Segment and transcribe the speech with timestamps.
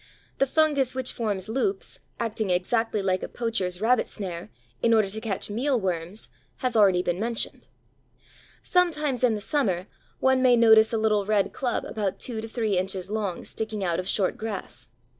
[0.39, 4.49] The fungus which forms loops, acting exactly like a poacher's rabbit snare,
[4.81, 6.27] in order to catch mealworms,
[6.57, 7.67] has been already mentioned.
[8.63, 9.85] Sometimes in the summer
[10.19, 13.99] one may notice a little red club about two to three inches long sticking out
[13.99, 14.89] of short grass.